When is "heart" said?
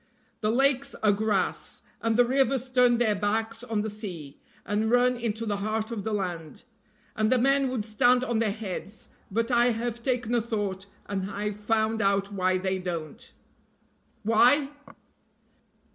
5.57-5.91